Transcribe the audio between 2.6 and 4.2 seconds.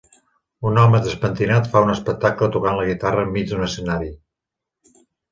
la guitarra enmig d'un escenari.